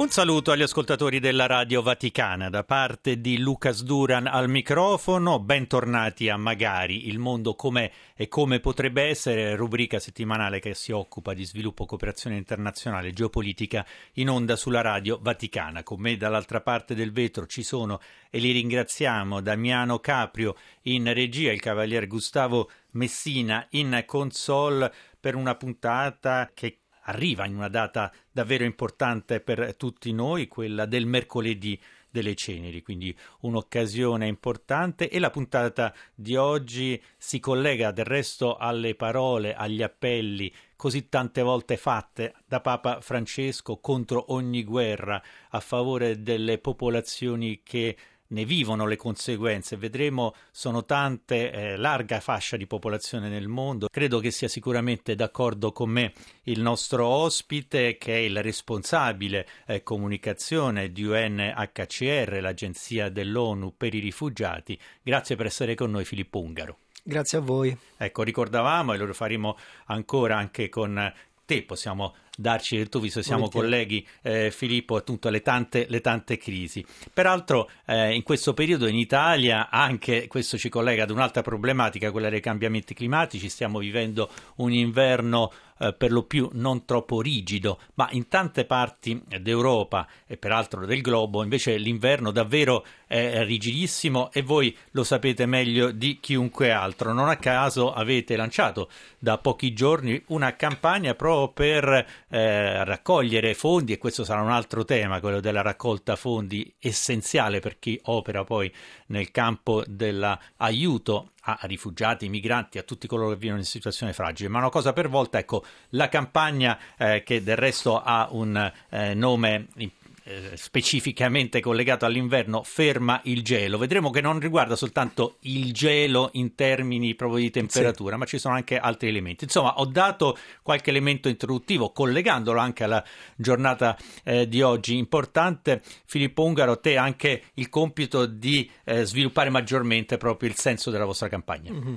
Un 0.00 0.08
saluto 0.08 0.50
agli 0.50 0.62
ascoltatori 0.62 1.20
della 1.20 1.44
Radio 1.44 1.82
Vaticana 1.82 2.48
da 2.48 2.64
parte 2.64 3.20
di 3.20 3.36
Lucas 3.36 3.82
Duran 3.82 4.26
al 4.26 4.48
microfono. 4.48 5.40
Bentornati 5.40 6.30
a 6.30 6.38
Magari, 6.38 7.08
il 7.08 7.18
mondo 7.18 7.54
com'è 7.54 7.92
e 8.16 8.26
come 8.26 8.60
potrebbe 8.60 9.02
essere, 9.02 9.54
rubrica 9.56 9.98
settimanale 9.98 10.58
che 10.58 10.72
si 10.72 10.90
occupa 10.90 11.34
di 11.34 11.44
sviluppo, 11.44 11.84
cooperazione 11.84 12.38
internazionale 12.38 13.08
e 13.08 13.12
geopolitica 13.12 13.84
in 14.14 14.30
onda 14.30 14.56
sulla 14.56 14.80
Radio 14.80 15.18
Vaticana. 15.20 15.82
Con 15.82 16.00
me 16.00 16.16
dall'altra 16.16 16.62
parte 16.62 16.94
del 16.94 17.12
vetro 17.12 17.44
ci 17.44 17.62
sono 17.62 18.00
e 18.30 18.38
li 18.38 18.52
ringraziamo 18.52 19.42
Damiano 19.42 19.98
Caprio 19.98 20.56
in 20.84 21.12
regia, 21.12 21.52
il 21.52 21.60
cavaliere 21.60 22.06
Gustavo 22.06 22.70
Messina 22.92 23.66
in 23.72 24.02
console 24.06 24.90
per 25.20 25.34
una 25.34 25.54
puntata 25.54 26.50
che 26.54 26.79
arriva 27.10 27.46
in 27.46 27.56
una 27.56 27.68
data 27.68 28.12
davvero 28.30 28.64
importante 28.64 29.40
per 29.40 29.74
tutti 29.76 30.12
noi, 30.12 30.48
quella 30.48 30.86
del 30.86 31.06
mercoledì 31.06 31.78
delle 32.10 32.34
ceneri, 32.34 32.82
quindi 32.82 33.16
un'occasione 33.40 34.26
importante. 34.26 35.08
E 35.08 35.18
la 35.18 35.30
puntata 35.30 35.94
di 36.14 36.36
oggi 36.36 37.00
si 37.16 37.38
collega 37.38 37.92
del 37.92 38.04
resto 38.04 38.56
alle 38.56 38.94
parole, 38.94 39.54
agli 39.54 39.82
appelli 39.82 40.52
così 40.76 41.08
tante 41.08 41.42
volte 41.42 41.76
fatte 41.76 42.34
da 42.46 42.60
Papa 42.60 43.00
Francesco 43.00 43.78
contro 43.78 44.32
ogni 44.32 44.64
guerra 44.64 45.22
a 45.50 45.60
favore 45.60 46.22
delle 46.22 46.58
popolazioni 46.58 47.60
che 47.62 47.96
ne 48.30 48.44
vivono 48.44 48.86
le 48.86 48.96
conseguenze. 48.96 49.76
Vedremo, 49.76 50.34
sono 50.50 50.84
tante, 50.84 51.50
eh, 51.50 51.76
larga 51.76 52.20
fascia 52.20 52.56
di 52.56 52.66
popolazione 52.66 53.28
nel 53.28 53.48
mondo. 53.48 53.88
Credo 53.90 54.18
che 54.18 54.30
sia 54.30 54.48
sicuramente 54.48 55.14
d'accordo 55.14 55.72
con 55.72 55.90
me 55.90 56.12
il 56.44 56.60
nostro 56.60 57.06
ospite, 57.06 57.96
che 57.98 58.14
è 58.14 58.18
il 58.18 58.42
responsabile 58.42 59.46
eh, 59.66 59.82
comunicazione 59.82 60.92
di 60.92 61.04
UNHCR, 61.04 62.38
l'agenzia 62.40 63.08
dell'ONU 63.08 63.74
per 63.76 63.94
i 63.94 64.00
rifugiati. 64.00 64.78
Grazie 65.02 65.36
per 65.36 65.46
essere 65.46 65.74
con 65.74 65.90
noi, 65.90 66.04
Filippo 66.04 66.40
Ungaro. 66.40 66.78
Grazie 67.02 67.38
a 67.38 67.40
voi. 67.40 67.76
Ecco, 67.96 68.22
ricordavamo 68.22 68.92
e 68.92 68.98
lo 68.98 69.12
faremo 69.12 69.56
ancora 69.86 70.36
anche 70.36 70.68
con 70.68 71.12
te, 71.44 71.62
possiamo 71.64 72.14
darci 72.40 72.76
del 72.76 72.88
tuo, 72.88 73.00
visto 73.00 73.22
siamo 73.22 73.48
Volentieri. 73.48 73.66
colleghi, 73.66 74.06
eh, 74.22 74.50
Filippo, 74.50 74.96
appunto 74.96 75.28
le 75.28 75.42
tante, 75.42 75.86
le 75.88 76.00
tante 76.00 76.38
crisi. 76.38 76.84
Peraltro 77.12 77.68
eh, 77.86 78.14
in 78.14 78.22
questo 78.22 78.54
periodo 78.54 78.86
in 78.86 78.96
Italia 78.96 79.68
anche 79.70 80.26
questo 80.26 80.56
ci 80.56 80.68
collega 80.68 81.02
ad 81.02 81.10
un'altra 81.10 81.42
problematica, 81.42 82.10
quella 82.10 82.30
dei 82.30 82.40
cambiamenti 82.40 82.94
climatici, 82.94 83.48
stiamo 83.48 83.78
vivendo 83.78 84.30
un 84.56 84.72
inverno 84.72 85.52
eh, 85.82 85.94
per 85.94 86.12
lo 86.12 86.24
più 86.24 86.48
non 86.52 86.84
troppo 86.84 87.22
rigido, 87.22 87.78
ma 87.94 88.06
in 88.12 88.28
tante 88.28 88.66
parti 88.66 89.20
d'Europa 89.40 90.06
e 90.26 90.36
peraltro 90.36 90.84
del 90.84 91.00
globo 91.00 91.42
invece 91.42 91.78
l'inverno 91.78 92.30
davvero 92.30 92.84
è 93.06 93.42
rigidissimo 93.44 94.30
e 94.30 94.42
voi 94.42 94.76
lo 94.90 95.04
sapete 95.04 95.46
meglio 95.46 95.90
di 95.90 96.18
chiunque 96.20 96.70
altro. 96.70 97.14
Non 97.14 97.30
a 97.30 97.36
caso 97.36 97.92
avete 97.92 98.36
lanciato 98.36 98.90
da 99.18 99.38
pochi 99.38 99.72
giorni 99.72 100.22
una 100.26 100.54
campagna 100.54 101.14
proprio 101.14 101.48
per 101.48 102.06
eh, 102.30 102.84
raccogliere 102.84 103.54
fondi 103.54 103.92
e 103.92 103.98
questo 103.98 104.24
sarà 104.24 104.40
un 104.40 104.50
altro 104.50 104.84
tema, 104.84 105.20
quello 105.20 105.40
della 105.40 105.62
raccolta 105.62 106.16
fondi 106.16 106.72
essenziale 106.78 107.60
per 107.60 107.78
chi 107.78 108.00
opera 108.04 108.44
poi 108.44 108.72
nel 109.06 109.30
campo 109.30 109.82
dell'aiuto 109.86 111.32
a 111.42 111.58
rifugiati, 111.62 112.28
migranti, 112.28 112.78
a 112.78 112.82
tutti 112.82 113.06
coloro 113.06 113.30
che 113.30 113.36
vivono 113.36 113.60
in 113.60 113.66
situazioni 113.66 114.12
fragili. 114.12 114.48
Ma 114.48 114.58
una 114.58 114.68
cosa 114.68 114.92
per 114.92 115.08
volta, 115.08 115.38
ecco, 115.38 115.64
la 115.90 116.08
campagna 116.08 116.78
eh, 116.96 117.22
che 117.24 117.42
del 117.42 117.56
resto 117.56 118.00
ha 118.00 118.28
un 118.30 118.72
eh, 118.90 119.14
nome 119.14 119.66
importante 119.76 119.98
eh, 120.24 120.56
specificamente 120.56 121.60
collegato 121.60 122.04
all'inverno 122.04 122.62
ferma 122.62 123.20
il 123.24 123.42
gelo. 123.42 123.78
Vedremo 123.78 124.10
che 124.10 124.20
non 124.20 124.38
riguarda 124.38 124.76
soltanto 124.76 125.36
il 125.40 125.72
gelo 125.72 126.30
in 126.34 126.54
termini 126.54 127.14
proprio 127.14 127.40
di 127.40 127.50
temperatura, 127.50 128.14
sì. 128.14 128.18
ma 128.18 128.24
ci 128.26 128.38
sono 128.38 128.54
anche 128.54 128.78
altri 128.78 129.08
elementi. 129.08 129.44
Insomma, 129.44 129.74
ho 129.78 129.86
dato 129.86 130.36
qualche 130.62 130.90
elemento 130.90 131.28
introduttivo 131.28 131.90
collegandolo 131.90 132.58
anche 132.60 132.84
alla 132.84 133.04
giornata 133.36 133.96
eh, 134.24 134.48
di 134.48 134.62
oggi. 134.62 134.96
Importante, 134.96 135.82
Filippo 136.04 136.44
Ungaro, 136.44 136.80
te 136.80 136.96
anche 136.96 137.42
il 137.54 137.68
compito 137.68 138.26
di 138.26 138.70
eh, 138.84 139.04
sviluppare 139.04 139.50
maggiormente 139.50 140.16
proprio 140.16 140.48
il 140.48 140.56
senso 140.56 140.90
della 140.90 141.04
vostra 141.04 141.28
campagna. 141.28 141.72
Mm-hmm. 141.72 141.94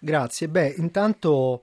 Grazie. 0.00 0.48
Beh, 0.48 0.74
intanto 0.78 1.62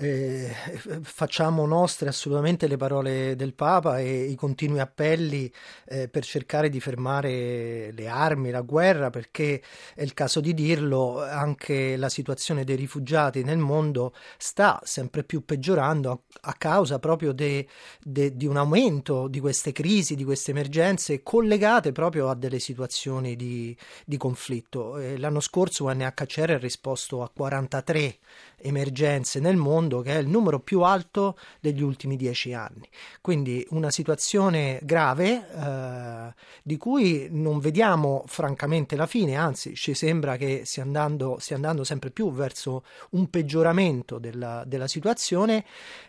eh, 0.00 0.54
facciamo 1.02 1.66
nostre 1.66 2.08
assolutamente 2.08 2.68
le 2.68 2.76
parole 2.76 3.34
del 3.34 3.52
Papa 3.52 3.98
e 3.98 4.26
i 4.26 4.36
continui 4.36 4.78
appelli 4.78 5.52
eh, 5.86 6.08
per 6.08 6.24
cercare 6.24 6.68
di 6.68 6.78
fermare 6.78 7.90
le 7.90 8.06
armi, 8.06 8.50
la 8.50 8.60
guerra, 8.60 9.10
perché 9.10 9.60
è 9.96 10.02
il 10.02 10.14
caso 10.14 10.38
di 10.38 10.54
dirlo, 10.54 11.24
anche 11.24 11.96
la 11.96 12.08
situazione 12.08 12.62
dei 12.62 12.76
rifugiati 12.76 13.42
nel 13.42 13.58
mondo 13.58 14.14
sta 14.36 14.80
sempre 14.84 15.24
più 15.24 15.44
peggiorando 15.44 16.10
a, 16.12 16.18
a 16.42 16.52
causa 16.52 17.00
proprio 17.00 17.32
de, 17.32 17.66
de, 18.00 18.36
di 18.36 18.46
un 18.46 18.56
aumento 18.56 19.26
di 19.26 19.40
queste 19.40 19.72
crisi, 19.72 20.14
di 20.14 20.24
queste 20.24 20.52
emergenze 20.52 21.24
collegate 21.24 21.90
proprio 21.90 22.28
a 22.28 22.36
delle 22.36 22.60
situazioni 22.60 23.34
di, 23.34 23.76
di 24.04 24.16
conflitto. 24.16 24.96
Eh, 24.98 25.18
l'anno 25.18 25.40
scorso 25.40 25.86
UNHCR 25.86 26.50
ha 26.50 26.58
risposto 26.58 27.20
a 27.24 27.28
43 27.28 28.18
emergenze 28.60 29.40
nel 29.40 29.56
mondo, 29.56 29.87
che 30.02 30.12
è 30.12 30.18
il 30.18 30.28
numero 30.28 30.60
più 30.60 30.82
alto 30.82 31.36
degli 31.60 31.82
ultimi 31.82 32.16
dieci 32.16 32.52
anni. 32.52 32.88
Quindi 33.20 33.66
una 33.70 33.90
situazione 33.90 34.78
grave 34.82 35.48
eh, 35.50 36.34
di 36.62 36.76
cui 36.76 37.28
non 37.30 37.58
vediamo 37.58 38.24
francamente 38.26 38.96
la 38.96 39.06
fine, 39.06 39.36
anzi 39.36 39.74
ci 39.74 39.94
sembra 39.94 40.36
che 40.36 40.62
stia 40.64 40.82
andando, 40.82 41.38
stia 41.40 41.56
andando 41.56 41.84
sempre 41.84 42.10
più 42.10 42.30
verso 42.30 42.84
un 43.10 43.28
peggioramento 43.30 44.18
della, 44.18 44.62
della 44.66 44.86
situazione 44.86 45.64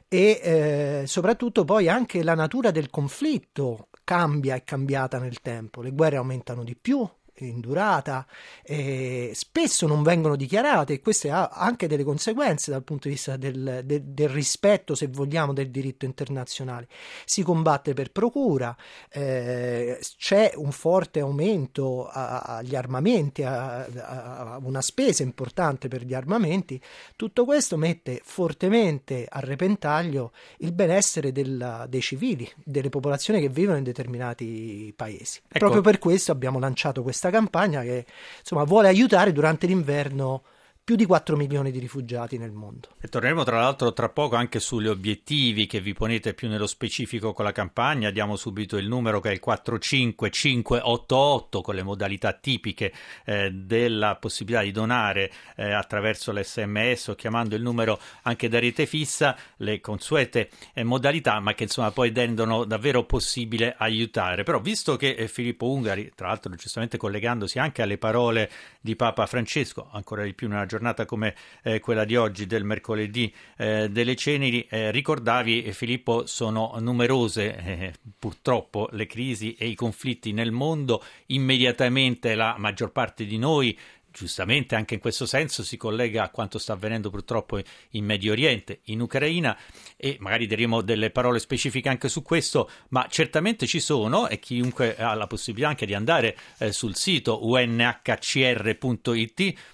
e 0.08 0.40
eh, 0.42 1.04
soprattutto 1.06 1.66
poi 1.66 1.88
anche 1.88 2.24
la 2.24 2.34
natura 2.36 2.72
del 2.72 2.90
conflitto 2.90 3.88
cambia 4.04 4.56
e 4.56 4.64
cambiata 4.64 5.20
nel 5.20 5.40
tempo, 5.40 5.82
le 5.82 5.92
guerre 5.92 6.18
aumentano 6.18 6.64
di 6.64 6.76
più, 6.76 7.08
in 7.46 7.60
durata, 7.60 8.26
eh, 8.64 9.32
spesso 9.34 9.88
non 9.88 10.04
vengono 10.04 10.36
dichiarate 10.36 10.94
e 10.94 11.00
queste 11.02 11.30
ha 11.30 11.48
anche 11.48 11.88
delle 11.88 12.04
conseguenze 12.04 12.72
dal 12.72 12.84
punto 12.84 13.08
di 13.08 13.14
vista 13.16 13.38
del, 13.38 13.82
del, 13.84 14.02
del 14.04 14.30
rispetto, 14.30 14.96
se 14.96 15.08
vogliamo, 15.08 15.54
del 15.54 15.70
diritto 15.70 16.06
internazionale. 16.06 16.88
Si 17.26 17.44
combatte 17.44 17.94
per 17.94 18.12
procura, 18.12 18.76
eh, 19.10 20.00
c'è 20.18 20.52
un 20.56 20.72
forte 20.72 21.20
aumento 21.20 22.08
agli 22.12 22.76
armamenti, 22.76 23.44
a, 23.44 23.86
a, 23.86 24.60
una 24.62 24.82
spesa 24.82 25.24
importante 25.24 25.88
per 25.88 26.04
gli 26.04 26.14
armamenti, 26.14 26.82
tutto 27.16 27.46
questo 27.46 27.78
mette 27.78 28.22
fortemente 28.24 29.26
a 29.30 29.40
repentaglio 29.40 30.32
il 30.58 30.72
benessere 30.72 31.32
della, 31.32 31.86
dei 31.88 32.02
civili, 32.02 32.50
delle 32.64 32.90
popolazioni 32.90 33.40
che 33.40 33.50
vivono 33.50 33.78
in 33.78 33.84
determinati 33.84 34.94
paesi. 34.96 35.40
Ecco. 35.48 35.58
Proprio 35.60 35.82
per 35.82 36.00
questo 36.00 36.32
abbiamo 36.32 36.60
lanciato 36.60 37.04
questa 37.04 37.29
campagna 37.32 37.82
che 37.82 38.06
insomma, 38.40 38.64
vuole 38.64 38.88
aiutare 38.88 39.32
durante 39.32 39.68
l'inverno 39.68 40.44
più 40.90 40.98
di 40.98 41.06
4 41.06 41.38
milioni 41.38 41.70
di 41.70 41.78
rifugiati 41.78 42.40
nel 42.40 42.52
mondo. 42.52 42.88
E 43.00 43.10
torneremo 43.10 43.44
tra 43.44 43.60
l'altro 43.60 43.94
tra 43.94 44.10
poco 44.10 44.36
anche 44.36 44.60
sugli 44.60 44.88
obiettivi 44.88 45.68
che 45.68 45.82
vi 45.82 45.94
ponete 45.94 46.34
più 46.34 46.48
nello 46.48 46.66
specifico 46.66 47.32
con 47.32 47.46
la 47.46 47.52
campagna. 47.52 48.10
Diamo 48.10 48.36
subito 48.36 48.76
il 48.76 48.88
numero 48.88 49.20
che 49.20 49.30
è 49.30 49.34
il 49.34 49.40
45588 49.40 51.62
con 51.62 51.76
le 51.76 51.84
modalità 51.84 52.34
tipiche 52.34 52.92
eh, 53.24 53.52
della 53.52 54.16
possibilità 54.16 54.64
di 54.64 54.72
donare 54.72 55.32
eh, 55.58 55.72
attraverso 55.72 56.32
l'SMS 56.32 57.10
o 57.10 57.14
chiamando 57.14 57.56
il 57.56 57.62
numero 57.62 58.00
anche 58.24 58.50
da 58.50 58.58
rete 58.58 58.88
fissa, 58.88 59.38
le 59.58 59.80
consuete 59.82 60.50
eh, 60.74 60.84
modalità, 60.84 61.40
ma 61.40 61.54
che 61.54 61.66
insomma 61.66 61.92
poi 61.92 62.12
rendono 62.12 62.64
davvero 62.64 63.04
possibile 63.04 63.76
aiutare. 63.78 64.42
Però 64.42 64.60
visto 64.60 64.96
che 64.96 65.12
eh, 65.12 65.28
Filippo 65.28 65.70
Ungari, 65.70 66.14
tra 66.16 66.30
l'altro 66.30 66.52
giustamente 66.56 66.98
collegandosi 66.98 67.60
anche 67.60 67.84
alle 67.84 68.00
parole 68.00 68.50
di 68.82 68.96
Papa 68.96 69.28
Francesco, 69.28 69.88
ancora 69.92 70.24
di 70.24 70.34
più 70.34 70.48
nella 70.48 70.62
giornata 70.62 70.78
giornata 70.80 71.06
come 71.06 71.36
eh, 71.62 71.82
quella 71.82 72.06
di 72.06 72.16
oggi, 72.16 72.48
del 72.48 72.64
mercoledì 72.64 73.32
eh, 73.58 73.90
delle 73.90 74.16
ceneri, 74.16 74.66
eh, 74.70 74.92
ricordavi 74.92 75.64
eh, 75.64 75.74
Filippo, 75.74 76.26
sono 76.26 76.74
numerose 76.80 77.58
eh, 77.58 77.94
purtroppo 78.18 78.88
le 78.94 79.06
crisi 79.06 79.56
e 79.56 79.68
i 79.68 79.76
conflitti 79.76 80.32
nel 80.32 80.52
mondo, 80.52 81.04
immediatamente 81.28 82.34
la 82.34 82.56
maggior 82.58 82.92
parte 82.92 83.26
di 83.26 83.38
noi 83.38 83.78
giustamente 84.12 84.76
anche 84.76 84.96
in 84.96 85.00
questo 85.00 85.26
senso 85.26 85.64
si 85.64 85.78
collega 85.78 86.24
a 86.24 86.30
quanto 86.30 86.58
sta 86.58 86.74
avvenendo 86.74 87.10
purtroppo 87.10 87.60
in 87.92 88.06
Medio 88.06 88.32
Oriente, 88.32 88.82
in 88.86 89.02
Ucraina 89.02 89.58
e 89.96 90.18
magari 90.20 90.48
daremo 90.48 90.82
delle 90.82 91.12
parole 91.12 91.40
specifiche 91.40 91.90
anche 91.90 92.10
su 92.10 92.22
questo, 92.22 92.70
ma 92.90 93.06
certamente 93.10 93.68
ci 93.68 93.80
sono 93.80 94.28
e 94.28 94.40
chiunque 94.40 94.98
ha 94.98 95.14
la 95.14 95.28
possibilità 95.28 95.70
anche 95.70 95.86
di 95.86 95.94
andare 95.94 96.36
eh, 96.58 96.72
sul 96.72 96.96
sito 96.96 97.46
unhcr.it 97.46 99.08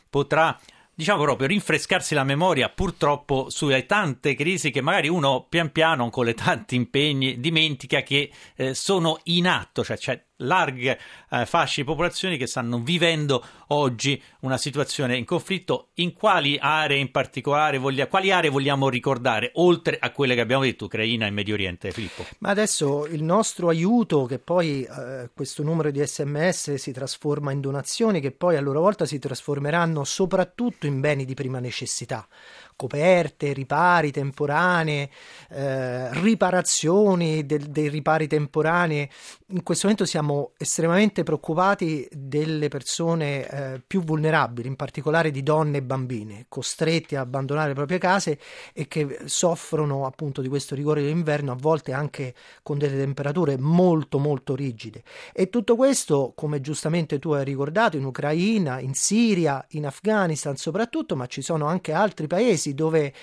potrà 0.09 0.59
diciamo 0.95 1.23
proprio 1.23 1.47
rinfrescarsi 1.47 2.15
la 2.15 2.23
memoria 2.23 2.69
purtroppo 2.69 3.49
sulle 3.49 3.85
tante 3.85 4.33
crisi 4.33 4.71
che 4.71 4.81
magari 4.81 5.09
uno 5.09 5.45
pian 5.47 5.71
piano 5.71 6.09
con 6.09 6.25
le 6.25 6.33
tanti 6.33 6.75
impegni 6.75 7.39
dimentica 7.39 8.01
che 8.01 8.31
eh, 8.55 8.73
sono 8.73 9.19
in 9.23 9.47
atto, 9.47 9.83
cioè 9.83 9.97
c'è 9.97 10.23
larghe 10.37 10.99
eh, 11.29 11.45
fasce 11.45 11.81
di 11.81 11.87
popolazioni 11.87 12.37
che 12.37 12.47
stanno 12.47 12.79
vivendo 12.79 13.43
oggi 13.67 14.21
una 14.41 14.57
situazione 14.57 15.17
in 15.17 15.25
conflitto. 15.25 15.89
In 15.95 16.13
quali 16.13 16.57
aree 16.59 16.97
in 16.97 17.11
particolare, 17.11 17.77
voglia, 17.77 18.07
quali 18.07 18.31
aree 18.31 18.49
vogliamo 18.49 18.89
ricordare, 18.89 19.51
oltre 19.55 19.97
a 19.99 20.11
quelle 20.11 20.35
che 20.35 20.41
abbiamo 20.41 20.63
detto, 20.63 20.85
Ucraina 20.85 21.25
e 21.25 21.31
Medio 21.31 21.53
Oriente, 21.53 21.91
Filippo? 21.91 22.25
Ma 22.39 22.49
adesso 22.49 23.05
il 23.05 23.23
nostro 23.23 23.69
aiuto, 23.69 24.25
che 24.25 24.39
poi 24.39 24.83
eh, 24.83 25.29
questo 25.33 25.63
numero 25.63 25.91
di 25.91 26.05
sms 26.05 26.75
si 26.75 26.91
trasforma 26.91 27.51
in 27.51 27.61
donazioni, 27.61 28.19
che 28.19 28.31
poi 28.31 28.57
a 28.57 28.61
loro 28.61 28.81
volta 28.81 29.05
si 29.05 29.19
trasformeranno 29.19 30.03
soprattutto 30.03 30.85
in 30.85 30.99
beni 30.99 31.25
di 31.25 31.33
prima 31.33 31.59
necessità 31.59 32.27
coperte, 32.75 33.53
ripari 33.53 34.11
temporanei, 34.11 35.09
eh, 35.49 36.13
riparazioni 36.21 37.45
del, 37.45 37.63
dei 37.63 37.89
ripari 37.89 38.27
temporanei. 38.27 39.09
In 39.47 39.63
questo 39.63 39.87
momento 39.87 40.05
siamo 40.05 40.51
estremamente 40.57 41.23
preoccupati 41.23 42.07
delle 42.11 42.67
persone 42.67 43.47
eh, 43.47 43.81
più 43.85 44.03
vulnerabili, 44.03 44.67
in 44.67 44.75
particolare 44.75 45.31
di 45.31 45.43
donne 45.43 45.77
e 45.77 45.83
bambine, 45.83 46.45
costretti 46.49 47.15
a 47.15 47.21
abbandonare 47.21 47.69
le 47.69 47.75
proprie 47.75 47.97
case 47.97 48.39
e 48.73 48.87
che 48.87 49.19
soffrono 49.25 50.05
appunto 50.05 50.41
di 50.41 50.47
questo 50.47 50.75
rigore 50.75 51.01
dell'inverno, 51.01 51.51
a 51.51 51.57
volte 51.59 51.93
anche 51.93 52.33
con 52.63 52.77
delle 52.77 52.97
temperature 52.97 53.57
molto 53.57 54.19
molto 54.19 54.55
rigide. 54.55 55.03
E 55.33 55.49
tutto 55.49 55.75
questo, 55.75 56.33
come 56.35 56.61
giustamente 56.61 57.19
tu 57.19 57.31
hai 57.31 57.43
ricordato, 57.43 57.97
in 57.97 58.05
Ucraina, 58.05 58.79
in 58.79 58.93
Siria, 58.93 59.63
in 59.69 59.85
Afghanistan 59.85 60.55
soprattutto, 60.55 61.15
ma 61.15 61.27
ci 61.27 61.41
sono 61.41 61.67
anche 61.67 61.93
altri 61.93 62.27
paesi 62.27 62.64
paesi 62.65 62.73
dove 62.73 63.13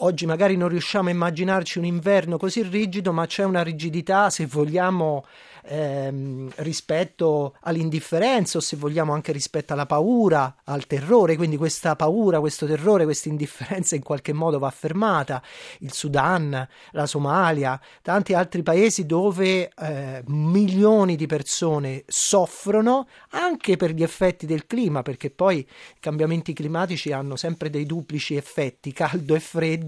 oggi 0.00 0.26
magari 0.26 0.56
non 0.56 0.68
riusciamo 0.68 1.08
a 1.08 1.12
immaginarci 1.12 1.78
un 1.78 1.84
inverno 1.84 2.36
così 2.36 2.62
rigido, 2.62 3.12
ma 3.12 3.26
c'è 3.26 3.44
una 3.44 3.62
rigidità, 3.62 4.30
se 4.30 4.46
vogliamo, 4.46 5.24
ehm, 5.68 6.50
rispetto 6.56 7.54
all'indifferenza 7.62 8.58
o 8.58 8.60
se 8.60 8.76
vogliamo 8.76 9.12
anche 9.12 9.32
rispetto 9.32 9.72
alla 9.72 9.86
paura, 9.86 10.56
al 10.64 10.86
terrore, 10.86 11.36
quindi 11.36 11.56
questa 11.56 11.96
paura, 11.96 12.40
questo 12.40 12.66
terrore, 12.66 13.04
questa 13.04 13.28
indifferenza 13.28 13.94
in 13.94 14.02
qualche 14.02 14.32
modo 14.32 14.58
va 14.58 14.70
fermata, 14.70 15.42
il 15.80 15.92
Sudan, 15.92 16.66
la 16.92 17.06
Somalia, 17.06 17.80
tanti 18.02 18.34
altri 18.34 18.62
paesi 18.62 19.06
dove 19.06 19.70
eh, 19.76 20.22
milioni 20.26 21.16
di 21.16 21.26
persone 21.26 22.04
soffrono 22.06 23.06
anche 23.30 23.76
per 23.76 23.92
gli 23.92 24.02
effetti 24.02 24.46
del 24.46 24.66
clima, 24.66 25.02
perché 25.02 25.30
poi 25.30 25.58
i 25.58 25.66
cambiamenti 26.00 26.52
climatici 26.52 27.12
hanno 27.12 27.36
sempre 27.36 27.70
dei 27.70 27.86
duplici 27.86 28.36
effetti, 28.36 28.92
caldo 28.92 29.34
e 29.34 29.40
freddo, 29.40 29.87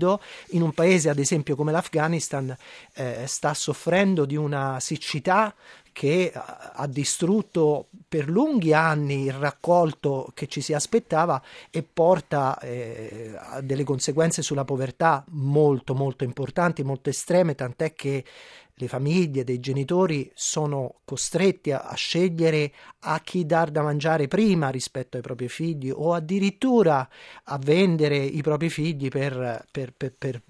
in 0.51 0.63
un 0.63 0.73
paese 0.73 1.09
ad 1.09 1.19
esempio 1.19 1.57
come 1.57 1.73
l'Afghanistan 1.73 2.57
eh, 2.95 3.25
sta 3.27 3.55
soffrendo 3.55 4.25
di 4.25 4.37
una 4.37 4.79
siccità 4.81 5.55
che 5.93 6.33
ha 6.33 6.87
distrutto 6.87 7.89
per 8.09 8.29
lunghi 8.29 8.73
anni 8.73 9.25
il 9.25 9.33
raccolto 9.33 10.31
che 10.35 10.47
ci 10.47 10.61
si 10.61 10.73
aspettava 10.73 11.43
e 11.71 11.83
porta 11.83 12.59
eh, 12.61 13.33
a 13.37 13.61
delle 13.61 13.85
conseguenze 13.85 14.43
sulla 14.43 14.65
povertà 14.65 15.25
molto 15.31 15.95
molto 15.95 16.25
importanti, 16.25 16.85
molto 16.85 17.11
estreme, 17.11 17.55
tant'è 17.55 17.93
che 17.93 18.25
le 18.81 18.89
famiglie 18.89 19.45
dei 19.45 19.61
genitori 19.61 20.31
sono 20.35 21.01
costretti 21.05 21.71
a, 21.71 21.81
a, 21.81 21.95
scegliere 21.95 22.73
a 23.01 23.21
chi 23.21 23.45
dar 23.45 23.71
da 23.71 23.83
mangiare 23.83 24.27
prima 24.27 24.71
rispetto 24.71 25.17
ai 25.17 25.23
propri 25.23 25.49
figli 25.49 25.91
o 25.95 26.15
addirittura 26.15 27.07
a 27.45 27.59
vendere 27.59 28.17
i 28.17 28.41
propri 28.43 28.71
figli 28.71 29.09
per, 29.09 29.67
per, 29.71 29.93
per, 29.93 30.15
per 30.17 30.43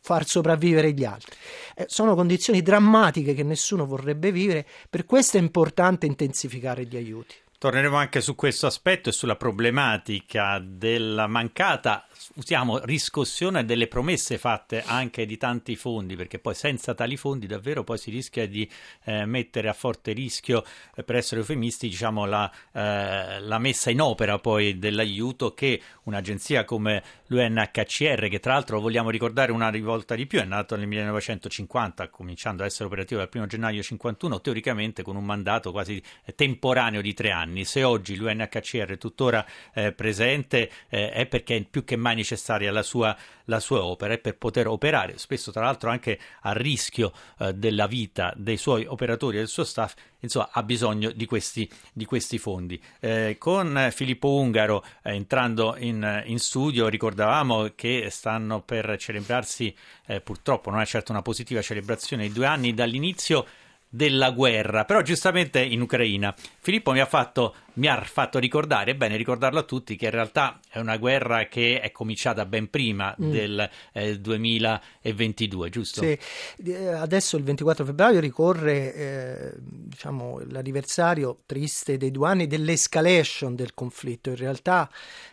far 0.00 0.26
sopravvivere 0.26 0.92
gli 0.92 1.04
altri. 1.04 1.36
Eh, 1.74 1.86
sono 1.88 2.14
condizioni 2.14 2.62
drammatiche 2.62 3.34
che 3.34 3.42
nessuno 3.42 3.86
vorrebbe 3.86 4.32
vivere, 4.32 4.66
per 4.88 5.04
questo 5.04 5.36
è 5.36 5.40
importante 5.40 6.06
intensificare 6.06 6.84
gli 6.84 6.96
aiuti. 6.96 7.34
Torneremo 7.58 7.96
anche 7.96 8.20
su 8.20 8.34
questo 8.34 8.66
aspetto 8.66 9.08
e 9.08 9.12
sulla 9.12 9.36
problematica 9.36 10.58
della 10.62 11.26
mancata 11.26 12.06
usiamo 12.34 12.78
riscossione 12.78 13.64
delle 13.64 13.86
promesse 13.86 14.38
fatte 14.38 14.82
anche 14.84 15.26
di 15.26 15.36
tanti 15.36 15.76
fondi, 15.76 16.16
perché 16.16 16.38
poi 16.38 16.54
senza 16.54 16.94
tali 16.94 17.16
fondi 17.16 17.46
davvero 17.46 17.84
poi 17.84 17.98
si 17.98 18.10
rischia 18.10 18.46
di 18.46 18.68
eh, 19.04 19.24
mettere 19.24 19.68
a 19.68 19.72
forte 19.72 20.12
rischio, 20.12 20.64
eh, 20.94 21.02
per 21.02 21.16
essere 21.16 21.40
eufemisti, 21.40 21.88
diciamo, 21.88 22.24
la, 22.24 22.50
eh, 22.72 23.40
la, 23.40 23.58
messa 23.58 23.90
in 23.90 24.00
opera 24.00 24.38
poi 24.38 24.78
dell'aiuto 24.78 25.54
che 25.54 25.80
un'agenzia 26.04 26.64
come 26.64 27.02
l'UNHCR, 27.26 28.28
che 28.28 28.40
tra 28.40 28.52
l'altro 28.52 28.80
vogliamo 28.80 29.10
ricordare 29.10 29.52
una 29.52 29.70
rivolta 29.70 30.14
di 30.14 30.26
più, 30.26 30.40
è 30.40 30.44
nato 30.44 30.76
nel 30.76 30.86
1950, 30.86 32.08
cominciando 32.08 32.62
ad 32.62 32.68
essere 32.68 32.84
operativo 32.84 33.20
dal 33.20 33.30
1 33.32 33.46
gennaio 33.46 33.82
51, 33.82 34.40
teoricamente 34.40 35.02
con 35.02 35.16
un 35.16 35.24
mandato 35.24 35.72
quasi 35.72 36.02
temporaneo 36.34 37.00
di 37.00 37.14
tre 37.14 37.30
anni. 37.30 37.64
Se 37.64 37.82
oggi 37.82 38.16
l'UNHCR 38.16 38.92
è 38.92 38.98
tuttora 38.98 39.44
eh, 39.72 39.92
presente 39.92 40.70
eh, 40.88 41.10
è 41.10 41.26
perché 41.26 41.66
più 41.68 41.84
che 41.84 41.96
mai 41.96 42.03
mai 42.04 42.14
necessaria 42.14 42.70
la 42.70 42.82
sua, 42.82 43.16
la 43.46 43.60
sua 43.60 43.82
opera 43.82 44.12
e 44.12 44.18
per 44.18 44.36
poter 44.36 44.66
operare, 44.66 45.16
spesso 45.16 45.50
tra 45.50 45.64
l'altro 45.64 45.88
anche 45.88 46.18
a 46.42 46.52
rischio 46.52 47.12
eh, 47.38 47.54
della 47.54 47.86
vita 47.86 48.34
dei 48.36 48.58
suoi 48.58 48.84
operatori 48.84 49.36
e 49.36 49.38
del 49.38 49.48
suo 49.48 49.64
staff, 49.64 49.94
insomma 50.20 50.50
ha 50.52 50.62
bisogno 50.62 51.10
di 51.12 51.24
questi, 51.24 51.68
di 51.94 52.04
questi 52.04 52.36
fondi. 52.36 52.78
Eh, 53.00 53.36
con 53.38 53.88
Filippo 53.90 54.34
Ungaro 54.34 54.84
eh, 55.02 55.14
entrando 55.14 55.76
in, 55.78 56.22
in, 56.26 56.38
studio 56.38 56.88
ricordavamo 56.88 57.72
che 57.74 58.08
stanno 58.10 58.60
per 58.60 58.96
celebrarsi, 58.98 59.74
eh, 60.06 60.20
purtroppo 60.20 60.68
non 60.68 60.80
è 60.80 60.86
certo 60.86 61.12
una 61.12 61.22
positiva 61.22 61.62
celebrazione, 61.62 62.26
i 62.26 62.32
due 62.32 62.46
anni 62.46 62.74
dall'inizio 62.74 63.46
della 63.94 64.32
guerra, 64.32 64.84
però 64.84 65.02
giustamente 65.02 65.62
in 65.62 65.80
Ucraina. 65.80 66.34
Filippo 66.58 66.90
mi 66.90 66.98
ha 66.98 67.06
fatto 67.06 67.54
mi 67.74 67.88
ha 67.88 68.00
fatto 68.02 68.38
ricordare, 68.38 68.92
è 68.92 68.94
bene 68.94 69.16
ricordarlo 69.16 69.58
a 69.58 69.62
tutti, 69.62 69.96
che 69.96 70.06
in 70.06 70.10
realtà 70.12 70.60
è 70.68 70.78
una 70.78 70.96
guerra 70.96 71.46
che 71.46 71.80
è 71.80 71.90
cominciata 71.90 72.44
ben 72.46 72.70
prima 72.70 73.14
mm. 73.20 73.30
del 73.30 73.70
eh, 73.92 74.20
2022, 74.20 75.70
giusto? 75.70 76.02
Sì, 76.02 76.18
eh, 76.66 76.86
adesso 76.88 77.36
il 77.36 77.42
24 77.42 77.84
febbraio 77.84 78.20
ricorre 78.20 78.94
eh, 78.94 79.52
diciamo, 79.58 80.40
l'anniversario 80.48 81.40
triste 81.46 81.96
dei 81.96 82.10
due 82.10 82.28
anni 82.28 82.46
dell'escalation 82.46 83.54
del 83.54 83.74
conflitto. 83.74 84.30
In 84.30 84.36
realtà 84.36 84.88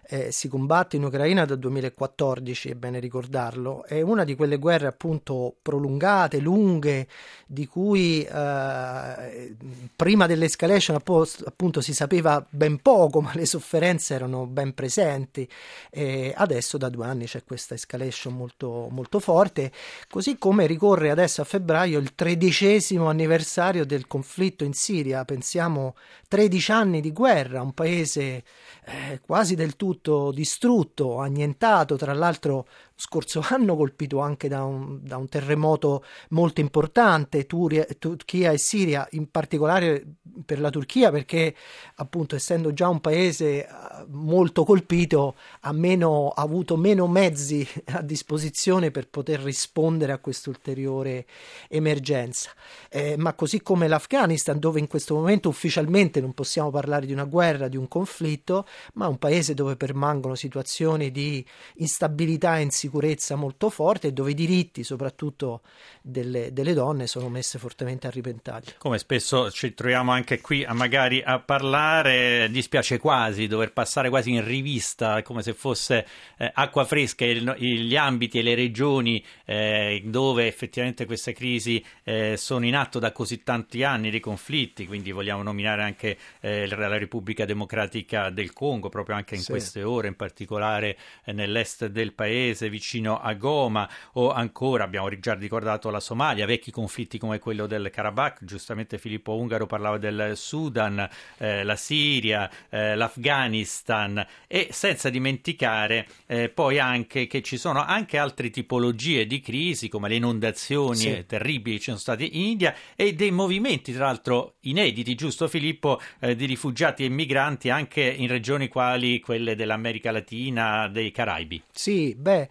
eh, 0.08 0.32
si 0.32 0.48
combatte 0.48 0.96
in 0.96 1.04
Ucraina 1.04 1.46
dal 1.46 1.60
2014, 1.60 2.70
è 2.70 2.76
bene 2.76 3.00
ricordarlo. 3.00 3.86
È 3.86 4.02
una 4.02 4.24
di 4.24 4.36
quelle 4.36 4.58
guerre 4.58 4.88
appunto 4.88 5.56
prolungate, 5.62 6.40
lunghe, 6.40 7.08
di 7.46 7.68
cui 7.68 8.24
eh, 8.24 9.56
prima 9.96 10.26
dell'escalation 10.26 10.96
appunto 10.96 11.82
si 11.82 11.94
sapeva 11.94 12.31
sapeva 12.32 12.46
ben 12.50 12.82
poco, 12.82 13.22
ma 13.22 13.32
le 13.34 13.46
sofferenze 13.46 14.14
erano 14.14 14.46
ben 14.46 14.74
presenti. 14.74 15.48
E 15.90 16.34
adesso 16.36 16.78
da 16.78 16.90
due 16.90 17.06
anni 17.06 17.26
c'è 17.26 17.44
questa 17.44 17.74
escalation 17.74 18.34
molto, 18.34 18.88
molto 18.90 19.20
forte, 19.20 19.72
così 20.10 20.38
come 20.38 20.66
ricorre 20.66 21.10
adesso 21.10 21.42
a 21.42 21.46
febbraio 21.46 22.00
il 22.00 22.16
tredicesimo 22.16 23.10
anniversario 23.10 23.86
del 23.86 24.08
conflitto 24.08 24.64
in 24.64 24.74
Siria. 24.74 25.26
Pensiamo 25.26 25.96
13 26.28 26.72
anni 26.72 27.02
di 27.02 27.12
guerra, 27.12 27.62
un 27.62 27.74
paese 27.74 28.44
eh, 28.86 29.20
quasi 29.26 29.56
del 29.56 29.76
tutto 29.76 30.32
distrutto, 30.32 31.18
annientato, 31.18 31.98
tra 31.98 32.14
l'altro 32.14 32.68
scorso 33.02 33.42
anno 33.50 33.76
colpito 33.76 34.20
anche 34.20 34.48
da 34.48 34.64
un, 34.64 35.00
da 35.02 35.18
un 35.18 35.28
terremoto 35.28 36.06
molto 36.30 36.62
importante, 36.62 37.48
Turia, 37.48 37.84
Turchia 37.98 38.52
e 38.52 38.60
Siria, 38.60 39.08
in 39.12 39.32
particolare 39.32 40.06
per 40.46 40.60
la 40.60 40.70
Turchia 40.70 41.10
perché 41.10 41.56
appunto 41.96 42.36
essendo 42.36 42.74
già 42.74 42.88
un 42.90 43.02
paese 43.02 43.66
eh, 43.66 43.70
molto 44.10 44.64
colpito 44.64 45.34
ha, 45.62 45.72
meno, 45.72 46.30
ha 46.30 46.44
avuto 46.44 46.78
meno 46.78 47.08
mezzi 47.08 47.68
a 47.94 48.04
disposizione 48.04 48.92
per 48.92 49.10
poter 49.10 49.40
rispondere 49.40 50.12
a 50.12 50.20
questa 50.20 50.52
ulteriore 50.52 51.26
emergenza. 51.70 52.52
Eh, 52.88 53.16
ma 53.18 53.34
così 53.34 53.64
come 53.64 53.88
l'Afghanistan 53.88 54.60
dove 54.60 54.80
in 54.80 54.88
questo 54.88 55.16
momento 55.16 55.50
ufficialmente 55.50 56.22
non 56.22 56.34
possiamo 56.34 56.70
parlare 56.70 57.08
di 57.08 57.14
una 57.14 57.26
guerra, 57.26 57.68
di 57.68 57.78
un 57.78 57.88
conflitto, 57.88 58.68
ma 58.94 59.08
un 59.08 59.18
paese 59.18 59.56
dove 59.56 59.76
permangono 59.76 60.36
situazioni 60.36 61.10
di 61.10 61.44
instabilità 61.76 62.60
e 62.60 62.62
insicurezza 62.62 62.90
insicurezza 62.92 63.36
molto 63.36 63.70
forte 63.70 64.08
e 64.08 64.12
dove 64.12 64.32
i 64.32 64.34
diritti, 64.34 64.84
soprattutto 64.84 65.62
delle, 66.02 66.52
delle 66.52 66.74
donne, 66.74 67.08
sono 67.08 67.30
messe 67.30 67.58
fortemente 67.58 68.08
a 68.08 68.10
ripentaglio. 68.10 68.74
Come 68.78 68.98
spesso 68.98 69.50
ci 69.50 69.74
troviamo 69.74 70.12
anche 70.12 70.42
qui 70.42 70.66
a 70.66 70.74
magari 70.74 71.22
a 71.24 71.40
parlare, 71.40 72.50
dispiace 72.52 73.00
quasi 73.00 73.48
dover 73.48 73.72
passare 73.72 74.10
quasi 74.10 74.32
in 74.32 74.46
rivista 74.46 75.22
come 75.22 75.42
se 75.42 75.54
fosse 75.54 76.06
eh, 76.38 76.52
acqua 76.54 76.84
fresca 76.84 77.24
il, 77.26 77.56
gli 77.58 77.96
ambiti 77.96 78.40
e 78.40 78.42
le 78.42 78.56
regioni 78.56 79.24
eh, 79.46 80.02
dove 80.06 80.48
effettivamente 80.48 81.06
queste 81.06 81.34
crisi 81.34 81.84
eh, 82.04 82.36
sono 82.36 82.66
in 82.66 82.76
atto 82.76 83.00
da 83.00 83.12
così 83.12 83.44
tanti 83.44 83.84
anni 83.84 84.10
di 84.10 84.20
conflitti, 84.20 84.86
quindi 84.86 85.12
vogliamo 85.12 85.44
nominare 85.44 85.84
anche 85.84 86.18
eh, 86.42 86.68
la 86.68 86.98
Repubblica 86.98 87.46
Democratica 87.46 88.30
del 88.30 88.52
Congo, 88.52 88.90
proprio 88.90 89.16
anche 89.16 89.36
in 89.36 89.42
sì. 89.42 89.52
queste 89.52 89.84
ore, 89.84 90.10
in 90.10 90.16
particolare 90.16 90.98
eh, 91.24 91.32
nell'est 91.32 91.86
del 91.88 92.14
paese, 92.14 92.70
vicino 92.72 93.20
a 93.20 93.34
Goma, 93.36 93.88
o 94.14 94.32
ancora 94.32 94.84
abbiamo 94.84 95.08
già 95.20 95.36
ricordato 95.36 95.92
la 95.92 96.00
Somalia, 96.00 96.48
vecchi 96.48 96.72
conflitti 96.72 97.20
come 97.20 97.38
quello 97.38 97.68
del 97.68 97.92
Karabakh, 97.92 98.44
giustamente 98.44 98.98
Filippo 98.98 99.36
Ungaro 99.36 99.68
parlava 99.68 100.00
del 100.00 100.32
Sudan, 100.36 101.08
eh, 101.38 101.64
la 101.64 101.76
Siria, 101.76 102.50
eh, 102.70 102.96
l'Afghanistan 102.96 104.26
e 104.48 104.70
senza 104.72 105.10
dimenticare 105.10 106.08
eh, 106.26 106.50
poi 106.50 106.80
anche 106.80 107.28
che 107.28 107.42
ci 107.42 107.58
sono 107.58 107.84
anche 107.84 108.18
altre 108.18 108.50
tipologie 108.50 109.28
di 109.28 109.40
crisi 109.42 109.90
come 109.90 110.10
le 110.10 110.16
inondazioni 110.16 110.96
sì. 110.96 111.26
terribili 111.28 111.76
che 111.76 111.82
ci 111.82 111.86
sono 111.90 111.98
state 111.98 112.24
in 112.24 112.42
India 112.42 112.74
e 112.96 113.14
dei 113.14 113.32
movimenti 113.32 113.94
tra 113.94 114.06
l'altro 114.06 114.56
inediti, 114.62 115.16
giusto 115.16 115.48
Filippo, 115.48 116.00
eh, 116.20 116.36
di 116.36 116.46
rifugiati 116.46 117.04
e 117.04 117.10
migranti 117.10 117.70
anche 117.70 118.02
in 118.02 118.28
regioni 118.28 118.68
quali 118.68 119.20
quelle 119.20 119.56
dell'America 119.56 120.12
Latina, 120.12 120.88
dei 120.88 121.12
Caraibi. 121.12 121.62
Sì, 121.72 122.16
beh, 122.16 122.50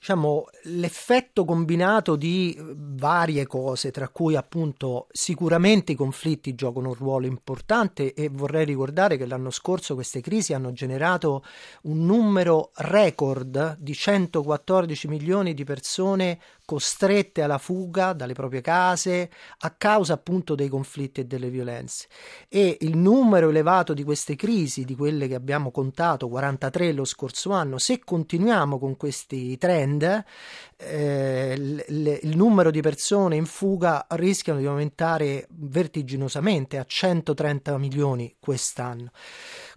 diciamo, 0.00 0.46
l'effetto 0.62 1.44
combinato 1.44 2.16
di 2.16 2.58
varie 2.58 3.46
cose, 3.46 3.90
tra 3.90 4.08
cui 4.08 4.34
appunto 4.34 5.08
sicuramente 5.12 5.92
i 5.92 5.94
conflitti 5.94 6.54
giocano 6.54 6.88
un 6.88 6.94
ruolo 6.94 7.26
importante 7.26 8.14
e 8.14 8.30
vorrei 8.30 8.64
ricordare 8.64 9.18
che 9.18 9.26
l'anno 9.26 9.50
scorso 9.50 9.92
queste 9.92 10.22
crisi 10.22 10.54
hanno 10.54 10.72
generato 10.72 11.44
un 11.82 12.06
numero 12.06 12.70
record 12.76 13.76
di 13.78 13.92
114 13.92 15.06
milioni 15.06 15.52
di 15.52 15.64
persone 15.64 16.38
costrette 16.64 17.42
alla 17.42 17.58
fuga 17.58 18.12
dalle 18.12 18.32
proprie 18.32 18.60
case 18.60 19.28
a 19.58 19.70
causa 19.72 20.14
appunto 20.14 20.54
dei 20.54 20.68
conflitti 20.68 21.20
e 21.20 21.26
delle 21.26 21.50
violenze. 21.50 22.06
E 22.48 22.78
il 22.80 22.96
numero 22.96 23.50
elevato 23.50 23.92
di 23.92 24.04
queste 24.04 24.34
crisi, 24.34 24.84
di 24.84 24.94
quelle 24.94 25.28
che 25.28 25.34
abbiamo 25.34 25.70
contato 25.70 26.28
43 26.28 26.92
lo 26.92 27.04
scorso 27.04 27.50
anno, 27.50 27.76
se 27.76 27.98
continuiamo 27.98 28.78
con 28.78 28.96
questi 28.96 29.58
trend 29.58 29.89
ende. 29.90 30.24
Eh, 30.80 31.54
il, 31.56 32.18
il 32.22 32.36
numero 32.36 32.70
di 32.70 32.80
persone 32.80 33.36
in 33.36 33.46
fuga 33.46 34.06
rischiano 34.10 34.58
di 34.58 34.66
aumentare 34.66 35.46
vertiginosamente 35.50 36.78
a 36.78 36.84
130 36.86 37.76
milioni 37.78 38.34
quest'anno. 38.40 39.10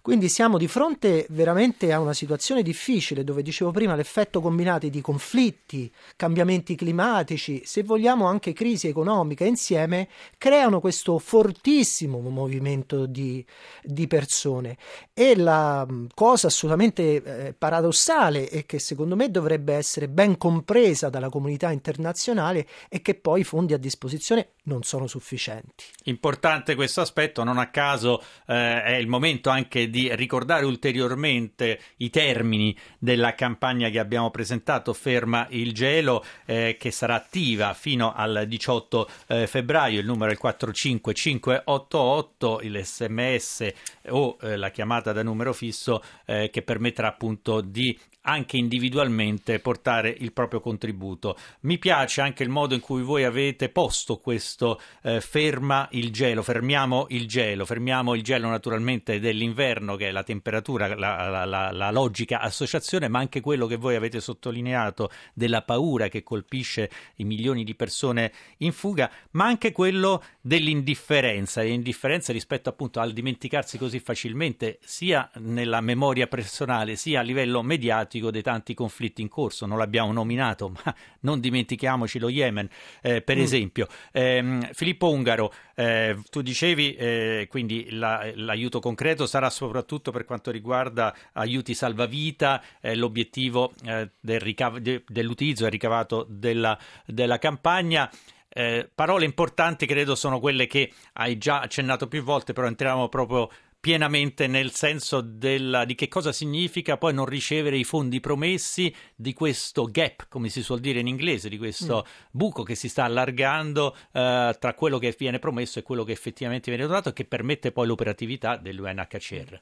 Quindi 0.04 0.28
siamo 0.28 0.58
di 0.58 0.68
fronte 0.68 1.26
veramente 1.30 1.90
a 1.90 1.98
una 1.98 2.12
situazione 2.12 2.62
difficile 2.62 3.24
dove 3.24 3.40
dicevo 3.40 3.70
prima 3.70 3.94
l'effetto 3.94 4.42
combinato 4.42 4.86
di 4.86 5.00
conflitti, 5.00 5.90
cambiamenti 6.14 6.74
climatici, 6.74 7.62
se 7.64 7.82
vogliamo 7.84 8.26
anche 8.26 8.52
crisi 8.52 8.86
economica 8.86 9.46
insieme, 9.46 10.08
creano 10.36 10.80
questo 10.80 11.18
fortissimo 11.18 12.20
movimento 12.20 13.06
di, 13.06 13.42
di 13.82 14.06
persone. 14.06 14.76
E 15.14 15.36
la 15.36 15.86
cosa 16.14 16.48
assolutamente 16.48 17.22
eh, 17.22 17.54
paradossale 17.54 18.50
e 18.50 18.66
che 18.66 18.78
secondo 18.78 19.16
me 19.16 19.30
dovrebbe 19.30 19.72
essere 19.72 20.08
ben 20.08 20.36
compresa 20.36 20.93
dalla 21.10 21.28
comunità 21.28 21.70
internazionale 21.70 22.66
è 22.88 23.02
che 23.02 23.14
poi 23.14 23.40
i 23.40 23.44
fondi 23.44 23.74
a 23.74 23.78
disposizione 23.78 24.53
non 24.64 24.82
sono 24.82 25.06
sufficienti. 25.06 25.84
Importante 26.04 26.74
questo 26.74 27.00
aspetto, 27.00 27.44
non 27.44 27.58
a 27.58 27.68
caso 27.68 28.22
eh, 28.46 28.82
è 28.82 28.94
il 28.94 29.06
momento 29.06 29.50
anche 29.50 29.90
di 29.90 30.14
ricordare 30.14 30.64
ulteriormente 30.64 31.78
i 31.98 32.10
termini 32.10 32.76
della 32.98 33.34
campagna 33.34 33.90
che 33.90 33.98
abbiamo 33.98 34.30
presentato, 34.30 34.92
Ferma 34.92 35.46
il 35.50 35.72
gelo, 35.72 36.24
eh, 36.44 36.76
che 36.78 36.90
sarà 36.90 37.14
attiva 37.14 37.74
fino 37.74 38.12
al 38.14 38.44
18 38.46 39.08
eh, 39.26 39.46
febbraio. 39.46 40.00
Il 40.00 40.06
numero 40.06 40.30
è 40.30 40.32
il 40.32 40.38
45588, 40.38 42.60
il 42.62 42.80
sms 42.82 43.68
o 44.08 44.36
eh, 44.40 44.56
la 44.56 44.70
chiamata 44.70 45.12
da 45.12 45.22
numero 45.22 45.52
fisso 45.52 46.02
eh, 46.24 46.48
che 46.50 46.62
permetterà 46.62 47.08
appunto 47.08 47.60
di 47.60 47.98
anche 48.26 48.56
individualmente 48.56 49.58
portare 49.58 50.08
il 50.08 50.32
proprio 50.32 50.60
contributo. 50.60 51.36
Mi 51.60 51.78
piace 51.78 52.20
anche 52.20 52.42
il 52.42 52.48
modo 52.48 52.74
in 52.74 52.80
cui 52.80 53.02
voi 53.02 53.24
avete 53.24 53.68
posto 53.68 54.18
questo 54.18 54.53
eh, 55.02 55.20
ferma 55.20 55.88
il 55.92 56.12
gelo, 56.12 56.42
fermiamo 56.42 57.06
il 57.10 57.26
gelo, 57.26 57.64
fermiamo 57.64 58.14
il 58.14 58.22
gelo 58.22 58.48
naturalmente 58.48 59.18
dell'inverno 59.18 59.96
che 59.96 60.08
è 60.08 60.10
la 60.12 60.22
temperatura, 60.22 60.94
la, 60.94 61.44
la, 61.44 61.70
la, 61.72 61.90
logica 61.90 62.40
associazione, 62.40 63.08
ma 63.08 63.18
anche 63.18 63.40
quello 63.40 63.66
che 63.66 63.76
voi 63.76 63.96
avete 63.96 64.20
sottolineato 64.20 65.10
della 65.32 65.62
paura 65.62 66.08
che 66.08 66.22
colpisce 66.22 66.90
i 67.16 67.24
milioni 67.24 67.64
di 67.64 67.74
persone 67.74 68.32
in 68.58 68.72
fuga, 68.72 69.10
ma 69.32 69.46
anche 69.46 69.72
quello 69.72 70.22
dell'indifferenza, 70.40 71.62
l'indifferenza 71.62 72.32
rispetto 72.32 72.68
appunto 72.68 73.00
al 73.00 73.12
dimenticarsi 73.12 73.78
così 73.78 73.98
facilmente 73.98 74.78
sia 74.82 75.28
nella 75.36 75.80
memoria 75.80 76.26
personale 76.26 76.96
sia 76.96 77.20
a 77.20 77.22
livello 77.22 77.62
mediatico 77.62 78.30
dei 78.30 78.42
tanti 78.42 78.74
conflitti 78.74 79.22
in 79.22 79.28
corso, 79.28 79.66
non 79.66 79.78
l'abbiamo 79.78 80.12
nominato, 80.12 80.68
ma 80.84 80.94
non 81.20 81.40
dimentichiamoci 81.40 82.18
lo 82.18 82.28
Yemen, 82.28 82.68
eh, 83.02 83.22
per 83.22 83.36
mm. 83.36 83.40
esempio. 83.40 83.88
Eh, 84.12 84.42
Filippo 84.72 85.10
Ungaro, 85.10 85.52
eh, 85.74 86.18
tu 86.30 86.42
dicevi, 86.42 86.94
eh, 86.94 87.46
quindi 87.48 87.90
la, 87.90 88.30
l'aiuto 88.34 88.80
concreto 88.80 89.26
sarà 89.26 89.50
soprattutto 89.50 90.10
per 90.10 90.24
quanto 90.24 90.50
riguarda 90.50 91.14
aiuti 91.32 91.74
salvavita, 91.74 92.62
eh, 92.80 92.94
l'obiettivo 92.94 93.72
eh, 93.84 94.10
del 94.20 94.40
ricav- 94.40 94.78
de- 94.78 95.04
dell'utilizzo 95.06 95.66
e 95.66 95.70
ricavato 95.70 96.26
della, 96.28 96.78
della 97.06 97.38
campagna. 97.38 98.10
Eh, 98.48 98.88
parole 98.94 99.24
importanti 99.24 99.84
credo 99.84 100.14
sono 100.14 100.38
quelle 100.38 100.66
che 100.66 100.92
hai 101.14 101.38
già 101.38 101.60
accennato 101.60 102.06
più 102.06 102.22
volte, 102.22 102.52
però 102.52 102.66
entriamo 102.68 103.08
proprio 103.08 103.50
pienamente 103.84 104.46
nel 104.46 104.70
senso 104.70 105.20
della, 105.20 105.84
di 105.84 105.94
che 105.94 106.08
cosa 106.08 106.32
significa 106.32 106.96
poi 106.96 107.12
non 107.12 107.26
ricevere 107.26 107.76
i 107.76 107.84
fondi 107.84 108.18
promessi 108.18 108.90
di 109.14 109.34
questo 109.34 109.84
gap, 109.84 110.24
come 110.30 110.48
si 110.48 110.62
suol 110.62 110.80
dire 110.80 111.00
in 111.00 111.06
inglese, 111.06 111.50
di 111.50 111.58
questo 111.58 112.06
mm. 112.06 112.28
buco 112.30 112.62
che 112.62 112.76
si 112.76 112.88
sta 112.88 113.04
allargando 113.04 113.94
eh, 114.12 114.56
tra 114.58 114.72
quello 114.72 114.96
che 114.96 115.14
viene 115.18 115.38
promesso 115.38 115.78
e 115.78 115.82
quello 115.82 116.02
che 116.02 116.12
effettivamente 116.12 116.70
viene 116.70 116.86
dotato 116.86 117.10
e 117.10 117.12
che 117.12 117.26
permette 117.26 117.72
poi 117.72 117.86
l'operatività 117.86 118.56
dell'UNHCR. 118.56 119.60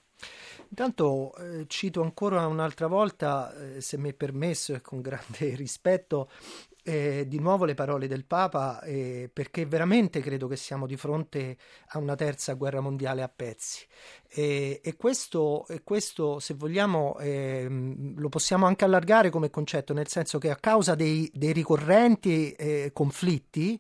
Intanto 0.69 1.35
eh, 1.35 1.65
cito 1.67 2.01
ancora 2.01 2.47
un'altra 2.47 2.87
volta, 2.87 3.53
eh, 3.75 3.81
se 3.81 3.99
mi 3.99 4.11
è 4.11 4.15
permesso 4.15 4.73
e 4.73 4.81
con 4.83 5.01
grande 5.01 5.57
rispetto, 5.57 6.31
eh, 6.83 7.25
di 7.29 7.39
nuovo 7.39 7.65
le 7.65 7.75
parole 7.75 8.09
del 8.09 8.25
Papa 8.25 8.81
eh, 8.83 9.31
perché 9.33 9.67
veramente 9.67 10.21
credo 10.21 10.49
che 10.49 10.57
siamo 10.57 10.87
di 10.87 10.97
fronte 10.97 11.57
a 11.89 11.99
una 11.99 12.15
terza 12.15 12.55
guerra 12.55 12.81
mondiale 12.81 13.23
a 13.23 13.31
pezzi. 13.35 13.87
E, 14.35 14.81
e, 14.83 14.97
questo, 14.97 15.67
e 15.69 15.83
questo, 15.85 16.39
se 16.39 16.55
vogliamo, 16.55 17.19
eh, 17.19 17.67
lo 18.17 18.29
possiamo 18.31 18.65
anche 18.65 18.87
allargare 18.87 19.29
come 19.29 19.51
concetto, 19.51 19.93
nel 19.93 20.09
senso 20.09 20.39
che 20.39 20.49
a 20.49 20.57
causa 20.57 20.95
dei, 20.95 21.31
dei 21.35 21.53
ricorrenti 21.53 22.53
eh, 22.53 22.91
conflitti, 22.95 23.79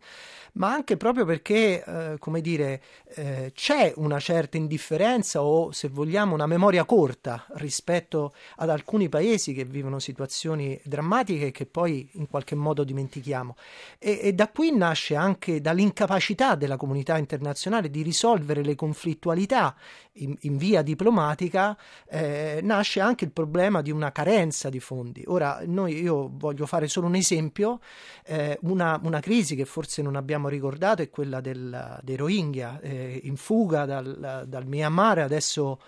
ma 0.54 0.70
anche 0.70 0.98
proprio 0.98 1.24
perché, 1.24 1.82
eh, 1.82 2.16
come 2.18 2.42
dire, 2.42 2.82
eh, 3.14 3.52
c'è 3.54 3.94
una 3.96 4.18
certa 4.18 4.58
indifferenza 4.58 5.42
o, 5.42 5.72
se 5.72 5.88
vogliamo, 5.88 6.34
una 6.34 6.46
memoria 6.46 6.84
corta 6.84 7.46
rispetto 7.54 8.34
ad 8.56 8.68
alcuni 8.68 9.08
paesi 9.08 9.54
che 9.54 9.64
vivono 9.64 9.98
situazioni 9.98 10.78
drammatiche 10.84 11.50
che 11.50 11.64
poi 11.64 12.10
in 12.12 12.28
qualche 12.28 12.54
modo 12.54 12.84
dimentichiamo. 12.92 13.56
E, 13.98 14.20
e 14.22 14.32
da 14.32 14.48
qui 14.48 14.74
nasce 14.76 15.16
anche 15.16 15.60
dall'incapacità 15.60 16.54
della 16.54 16.76
comunità 16.76 17.18
internazionale 17.18 17.90
di 17.90 18.02
risolvere 18.02 18.62
le 18.62 18.74
conflittualità 18.74 19.74
in, 20.16 20.36
in 20.40 20.58
via 20.58 20.82
diplomatica 20.82 21.76
eh, 22.08 22.60
nasce 22.62 23.00
anche 23.00 23.24
il 23.24 23.32
problema 23.32 23.80
di 23.80 23.90
una 23.90 24.12
carenza 24.12 24.68
di 24.68 24.78
fondi. 24.78 25.24
Ora, 25.26 25.62
noi, 25.66 26.00
io 26.00 26.30
voglio 26.32 26.66
fare 26.66 26.86
solo 26.86 27.06
un 27.06 27.14
esempio, 27.14 27.80
eh, 28.24 28.58
una, 28.62 29.00
una, 29.02 29.20
crisi 29.20 29.56
che 29.56 29.64
forse 29.64 30.02
non 30.02 30.16
abbiamo 30.16 30.48
ricordato 30.48 31.02
è 31.02 31.08
quella 31.08 31.40
del, 31.40 31.98
dei 32.02 32.16
Rohingya, 32.16 32.80
eh, 32.80 33.20
in 33.24 33.36
fuga 33.36 33.86
dal, 33.86 34.44
dal 34.46 34.66
Myanmar, 34.66 35.20
adesso 35.20 35.78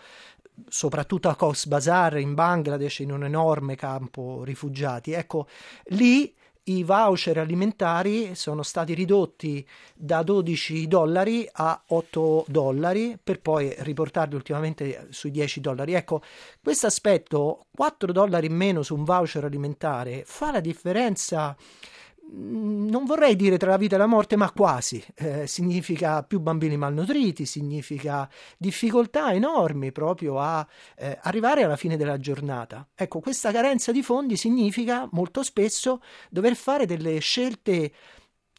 soprattutto 0.68 1.28
a 1.28 1.34
Cox's 1.34 1.66
Bazar 1.66 2.18
in 2.18 2.34
Bangladesh 2.34 3.00
in 3.00 3.12
un 3.12 3.24
enorme 3.24 3.74
campo 3.74 4.42
rifugiati. 4.44 5.12
Ecco, 5.12 5.48
lì 5.88 6.32
i 6.64 6.82
voucher 6.82 7.38
alimentari 7.38 8.34
sono 8.34 8.62
stati 8.62 8.94
ridotti 8.94 9.66
da 9.94 10.22
12 10.22 10.86
dollari 10.86 11.46
a 11.50 11.82
8 11.88 12.46
dollari 12.48 13.18
per 13.22 13.40
poi 13.40 13.74
riportarli 13.78 14.34
ultimamente 14.34 15.08
sui 15.10 15.30
10 15.30 15.60
dollari. 15.60 15.92
Ecco, 15.94 16.22
questo 16.62 16.86
aspetto, 16.86 17.66
4 17.74 18.12
dollari 18.12 18.46
in 18.46 18.54
meno 18.54 18.82
su 18.82 18.94
un 18.94 19.04
voucher 19.04 19.44
alimentare, 19.44 20.22
fa 20.24 20.52
la 20.52 20.60
differenza 20.60 21.54
non 22.32 23.04
vorrei 23.04 23.36
dire 23.36 23.56
tra 23.56 23.70
la 23.70 23.76
vita 23.76 23.94
e 23.96 23.98
la 23.98 24.06
morte, 24.06 24.36
ma 24.36 24.50
quasi. 24.50 25.02
Eh, 25.14 25.46
significa 25.46 26.22
più 26.22 26.40
bambini 26.40 26.76
malnutriti, 26.76 27.46
significa 27.46 28.28
difficoltà 28.56 29.32
enormi 29.32 29.92
proprio 29.92 30.38
a 30.38 30.66
eh, 30.96 31.18
arrivare 31.22 31.62
alla 31.62 31.76
fine 31.76 31.96
della 31.96 32.18
giornata. 32.18 32.88
Ecco, 32.94 33.20
questa 33.20 33.52
carenza 33.52 33.92
di 33.92 34.02
fondi 34.02 34.36
significa 34.36 35.08
molto 35.12 35.42
spesso 35.42 36.00
dover 36.30 36.56
fare 36.56 36.86
delle 36.86 37.18
scelte 37.18 37.92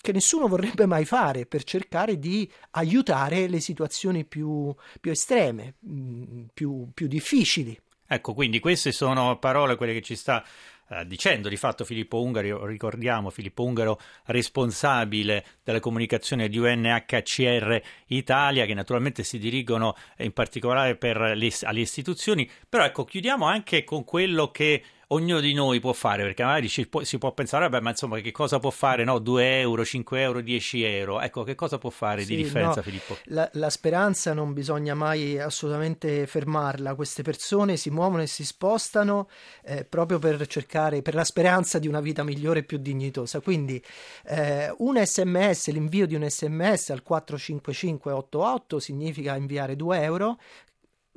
che 0.06 0.12
nessuno 0.12 0.48
vorrebbe 0.48 0.86
mai 0.86 1.04
fare 1.04 1.48
per 1.48 1.64
cercare 1.64 2.20
di 2.20 2.50
aiutare 2.72 3.48
le 3.48 3.60
situazioni 3.60 4.24
più, 4.24 4.74
più 5.02 5.10
estreme, 5.10 5.76
mm, 5.88 6.44
più, 6.54 6.90
più 6.94 7.08
difficili. 7.08 7.78
Ecco, 8.08 8.36
quindi 8.36 8.60
queste 8.60 8.92
sono 8.92 9.40
parole, 9.40 9.76
quelle 9.76 9.94
che 9.94 10.04
ci 10.04 10.16
sta 10.16 10.44
eh, 10.90 11.06
dicendo 11.06 11.50
di 11.50 11.58
fatto 11.58 11.84
Filippo 11.84 12.22
Ungaro, 12.22 12.66
ricordiamo 12.66 13.30
Filippo 13.30 13.64
Ungaro 13.64 14.00
responsabile 14.26 15.44
della 15.64 15.80
comunicazione 15.80 16.48
di 16.48 16.58
UNHCR 16.58 17.82
Italia, 18.08 18.66
che 18.66 18.74
naturalmente 18.74 19.24
si 19.24 19.40
dirigono 19.40 19.96
in 20.18 20.32
particolare 20.32 20.98
le, 21.36 21.54
alle 21.62 21.80
istituzioni, 21.80 22.50
però 22.70 22.86
ecco 22.86 23.04
chiudiamo 23.04 23.46
anche 23.46 23.84
con 23.84 24.04
quello 24.04 24.52
che 24.52 24.84
ognuno 25.16 25.40
di 25.40 25.54
noi 25.54 25.80
può 25.80 25.94
fare, 25.94 26.24
perché 26.24 26.44
magari 26.44 26.70
può, 26.90 27.04
si 27.04 27.18
può 27.18 27.32
pensare, 27.32 27.68
vabbè, 27.68 27.82
ma 27.82 27.90
insomma, 27.90 28.20
che 28.20 28.32
cosa 28.32 28.60
può 28.60 28.70
fare? 28.70 29.04
No, 29.04 29.20
2 29.20 29.60
euro, 29.60 29.84
5 29.84 30.22
euro, 30.22 30.42
10 30.42 30.84
euro. 30.84 31.22
Ecco, 31.22 31.44
che 31.44 31.56
cosa 31.56 31.78
può 31.78 31.90
fare 31.90 32.22
sì, 32.22 32.36
di 32.36 32.44
differenza, 32.44 32.78
no, 32.78 32.82
Filippo? 32.82 33.18
La, 33.26 33.50
la, 33.54 33.70
speranza 33.70 34.34
non 34.34 34.54
bisogna 34.54 34.94
mai 34.94 35.40
assolutamente 35.40 36.28
fermarla. 36.28 36.96
Queste 36.96 37.24
persone 37.24 37.78
si 37.78 37.90
muovono 37.90 38.22
e 38.22 38.28
si 38.28 38.46
spostano 38.46 39.28
eh, 39.64 39.86
proprio 39.86 40.20
per 40.20 40.46
cercare, 40.48 41.02
per 41.02 41.16
la 41.16 41.24
speranza 41.24 41.80
di 41.80 41.88
una 41.88 42.02
vita 42.02 42.24
migliore 42.24 42.60
e 42.60 42.64
più 42.64 42.78
dignitosa. 42.78 43.40
Quindi 43.40 43.82
eh, 44.26 44.74
un 44.78 45.02
sms, 45.04 45.72
l'invio 45.72 46.06
di 46.06 46.16
un 46.16 46.30
sms 46.30 46.90
al 46.92 47.04
45588 47.04 48.80
significa 48.80 49.36
inviare 49.36 49.76
2 49.76 50.02
euro 50.02 50.38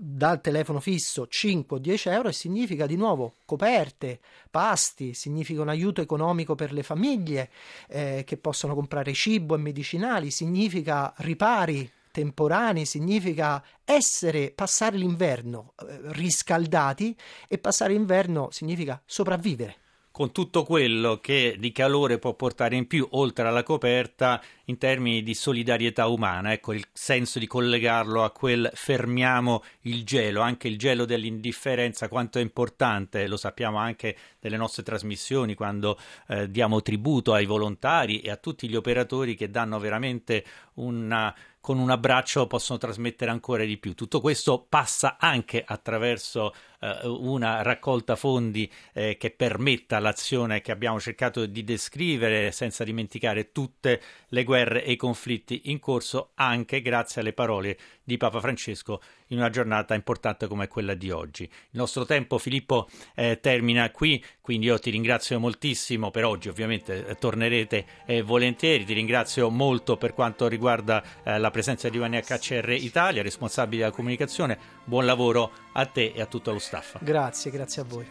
dal 0.00 0.40
telefono 0.40 0.78
fisso 0.78 1.26
5-10 1.28 2.12
euro 2.12 2.28
e 2.28 2.32
significa 2.32 2.86
di 2.86 2.94
nuovo 2.94 3.38
coperte, 3.44 4.20
pasti, 4.48 5.12
significa 5.12 5.60
un 5.60 5.68
aiuto 5.68 6.00
economico 6.00 6.54
per 6.54 6.72
le 6.72 6.84
famiglie 6.84 7.50
eh, 7.88 8.22
che 8.24 8.36
possono 8.36 8.76
comprare 8.76 9.12
cibo 9.12 9.56
e 9.56 9.58
medicinali, 9.58 10.30
significa 10.30 11.12
ripari 11.16 11.90
temporanei, 12.12 12.84
significa 12.84 13.62
essere, 13.84 14.52
passare 14.52 14.96
l'inverno 14.96 15.72
eh, 15.80 15.98
riscaldati 16.12 17.16
e 17.48 17.58
passare 17.58 17.92
l'inverno 17.92 18.50
significa 18.52 19.02
sopravvivere 19.04 19.87
con 20.18 20.32
tutto 20.32 20.64
quello 20.64 21.20
che 21.20 21.54
di 21.60 21.70
calore 21.70 22.18
può 22.18 22.34
portare 22.34 22.74
in 22.74 22.88
più, 22.88 23.06
oltre 23.12 23.46
alla 23.46 23.62
coperta, 23.62 24.42
in 24.64 24.76
termini 24.76 25.22
di 25.22 25.32
solidarietà 25.32 26.08
umana. 26.08 26.52
Ecco, 26.52 26.72
il 26.72 26.84
senso 26.92 27.38
di 27.38 27.46
collegarlo 27.46 28.24
a 28.24 28.32
quel 28.32 28.68
fermiamo 28.74 29.62
il 29.82 30.02
gelo, 30.02 30.40
anche 30.40 30.66
il 30.66 30.76
gelo 30.76 31.04
dell'indifferenza, 31.04 32.08
quanto 32.08 32.40
è 32.40 32.42
importante, 32.42 33.28
lo 33.28 33.36
sappiamo 33.36 33.78
anche 33.78 34.16
nelle 34.40 34.56
nostre 34.56 34.82
trasmissioni, 34.82 35.54
quando 35.54 35.96
eh, 36.26 36.50
diamo 36.50 36.82
tributo 36.82 37.32
ai 37.32 37.46
volontari 37.46 38.18
e 38.18 38.30
a 38.32 38.36
tutti 38.36 38.68
gli 38.68 38.74
operatori 38.74 39.36
che 39.36 39.50
danno 39.50 39.78
veramente 39.78 40.44
una 40.74 41.32
con 41.68 41.78
un 41.78 41.90
abbraccio 41.90 42.46
possono 42.46 42.78
trasmettere 42.78 43.30
ancora 43.30 43.62
di 43.62 43.76
più. 43.76 43.92
Tutto 43.92 44.22
questo 44.22 44.64
passa 44.66 45.18
anche 45.20 45.62
attraverso 45.62 46.54
eh, 46.80 47.00
una 47.04 47.60
raccolta 47.60 48.16
fondi 48.16 48.72
eh, 48.94 49.18
che 49.18 49.28
permetta 49.28 49.98
l'azione 49.98 50.62
che 50.62 50.72
abbiamo 50.72 50.98
cercato 50.98 51.44
di 51.44 51.64
descrivere 51.64 52.52
senza 52.52 52.84
dimenticare 52.84 53.52
tutte 53.52 54.00
le 54.28 54.44
guerre 54.44 54.82
e 54.82 54.92
i 54.92 54.96
conflitti 54.96 55.60
in 55.64 55.78
corso, 55.78 56.30
anche 56.36 56.80
grazie 56.80 57.20
alle 57.20 57.34
parole 57.34 57.76
di 58.08 58.16
Papa 58.16 58.40
Francesco 58.40 59.02
in 59.26 59.36
una 59.36 59.50
giornata 59.50 59.94
importante 59.94 60.46
come 60.46 60.66
quella 60.66 60.94
di 60.94 61.10
oggi. 61.10 61.42
Il 61.42 61.78
nostro 61.78 62.06
tempo, 62.06 62.38
Filippo, 62.38 62.88
eh, 63.14 63.38
termina 63.38 63.90
qui, 63.90 64.24
quindi 64.40 64.64
io 64.64 64.78
ti 64.78 64.88
ringrazio 64.88 65.38
moltissimo 65.38 66.10
per 66.10 66.24
oggi, 66.24 66.48
ovviamente 66.48 67.06
eh, 67.06 67.14
tornerete 67.16 67.84
eh, 68.06 68.22
volentieri, 68.22 68.86
ti 68.86 68.94
ringrazio 68.94 69.50
molto 69.50 69.98
per 69.98 70.14
quanto 70.14 70.48
riguarda 70.48 71.04
eh, 71.22 71.38
la 71.38 71.50
presenza 71.50 71.90
di 71.90 71.98
UNHCR 71.98 72.70
Italia, 72.70 73.20
responsabile 73.20 73.82
della 73.82 73.94
comunicazione, 73.94 74.58
buon 74.84 75.04
lavoro 75.04 75.52
a 75.74 75.84
te 75.84 76.12
e 76.14 76.22
a 76.22 76.26
tutto 76.26 76.50
lo 76.50 76.58
staff. 76.58 76.96
Grazie, 77.00 77.50
grazie 77.50 77.82
a 77.82 77.84
voi. 77.84 78.06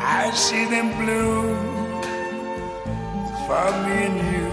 I 0.00 0.30
see 0.32 0.66
them 0.66 0.96
blue 0.96 1.54
for 3.46 3.70
me 3.86 4.06
and 4.06 4.18
you, 4.34 4.50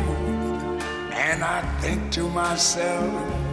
and 1.12 1.43
I 1.43 1.62
think 1.81 2.12
to 2.12 2.29
myself. 2.29 3.53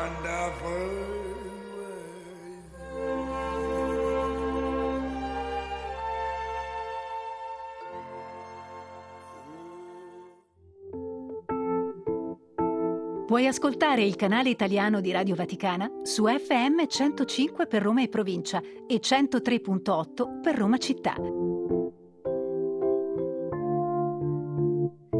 wonderful 0.00 1.18
Puoi 13.26 13.46
ascoltare 13.46 14.02
il 14.02 14.16
canale 14.16 14.48
italiano 14.48 15.00
di 15.00 15.12
Radio 15.12 15.36
Vaticana 15.36 15.88
su 16.02 16.26
FM 16.26 16.84
105 16.84 17.68
per 17.68 17.80
Roma 17.80 18.02
e 18.02 18.08
provincia 18.08 18.60
e 18.88 18.98
103.8 18.98 20.40
per 20.40 20.56
Roma 20.56 20.78
città. 20.78 21.14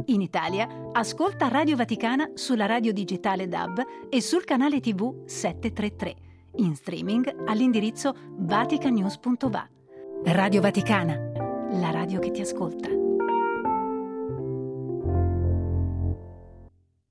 In 0.07 0.21
Italia, 0.21 0.69
ascolta 0.93 1.49
Radio 1.49 1.77
Vaticana 1.77 2.31
sulla 2.35 2.67
radio 2.67 2.93
digitale 2.93 3.49
DAB 3.49 3.83
e 4.09 4.21
sul 4.21 4.45
canale 4.45 4.81
TV 4.81 5.25
733. 5.25 6.15
In 6.57 6.75
streaming 6.75 7.45
all'indirizzo 7.47 8.15
vaticanews.va. 8.37 9.69
Radio 10.25 10.61
Vaticana, 10.61 11.15
la 11.73 11.91
radio 11.91 12.19
che 12.19 12.31
ti 12.31 12.41
ascolta. 12.41 13.00